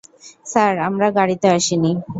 Sir, 0.45 0.73
আমরা 0.87 1.07
গাড়িতে 1.17 1.47
আসিনি। 1.57 1.91